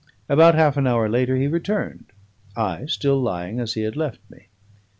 About 0.27 0.55
half 0.55 0.77
an 0.77 0.87
hour 0.87 1.07
later 1.07 1.35
he 1.37 1.45
returned 1.45 2.05
I 2.55 2.87
still 2.87 3.21
lying 3.21 3.59
as 3.59 3.73
he 3.75 3.81
had 3.83 3.95
left 3.95 4.21
me. 4.31 4.47